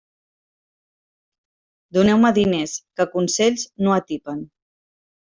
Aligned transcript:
Doneu-me 1.97 2.31
diners, 2.37 2.73
que 3.01 3.07
consells 3.17 3.67
no 3.85 3.95
atipen. 3.97 4.41